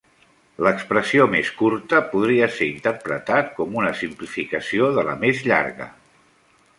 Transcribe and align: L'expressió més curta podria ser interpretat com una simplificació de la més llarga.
L'expressió 0.67 1.25
més 1.33 1.49
curta 1.59 1.99
podria 2.13 2.47
ser 2.55 2.69
interpretat 2.77 3.51
com 3.59 3.77
una 3.83 3.91
simplificació 3.99 4.89
de 4.97 5.05
la 5.11 5.15
més 5.25 5.45
llarga. 5.53 5.87